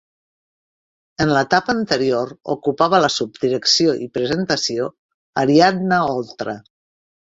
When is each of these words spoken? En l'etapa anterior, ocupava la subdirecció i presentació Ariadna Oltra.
En 1.25 1.33
l'etapa 1.37 1.71
anterior, 1.79 2.31
ocupava 2.55 3.01
la 3.05 3.11
subdirecció 3.17 3.95
i 4.07 4.11
presentació 4.19 4.89
Ariadna 5.43 6.01
Oltra. 6.19 6.57